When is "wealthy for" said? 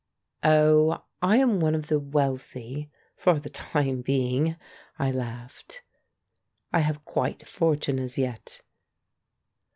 1.99-3.39